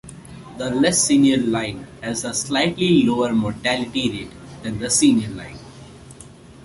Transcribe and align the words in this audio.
The 0.57 0.71
less 0.71 0.99
senior 1.03 1.37
line 1.37 1.85
has 2.01 2.25
a 2.25 2.33
slightly 2.33 3.03
lower 3.03 3.35
mortality 3.35 4.09
rate 4.09 4.33
than 4.63 4.79
the 4.79 4.89
senior 4.89 5.29
line. 5.29 5.59